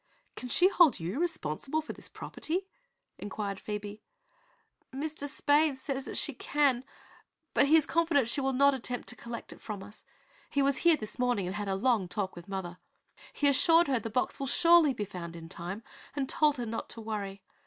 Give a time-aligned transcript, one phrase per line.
[0.35, 2.65] "Can she hold you responsible for this property?"
[3.19, 4.01] inquired Phoebe.
[4.91, 5.27] "Mr.
[5.27, 6.83] Spaythe says that she can,
[7.53, 10.03] but he is confident she will not attempt to collect it from us.
[10.49, 12.79] He was here this morning and had a long talk with mother.
[13.31, 15.83] He assured her the box will surely be found in time,
[16.15, 17.43] and told her not to worry.